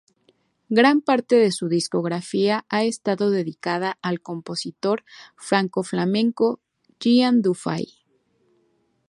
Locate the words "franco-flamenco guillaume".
5.35-7.41